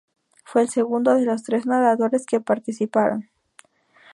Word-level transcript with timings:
Fue 0.45 0.63
el 0.63 0.69
segundo 0.69 1.13
de 1.13 1.25
los 1.25 1.43
tres 1.43 1.67
nadadores 1.67 2.25
que 2.25 2.39
participaron. 2.41 3.29